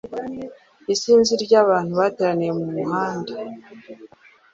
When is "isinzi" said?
0.93-1.33